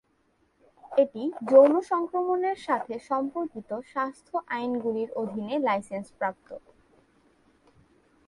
এটি 0.91 1.23
যৌন 1.49 1.73
সংক্রমণের 1.91 2.57
সাথে 2.67 2.93
সম্পর্কিত 3.09 3.69
স্বাস্থ্য 3.91 4.35
আইনগুলির 4.49 5.09
অধীনে 5.13 5.55
লাইসেন্সপ্রাপ্ত। 5.59 6.49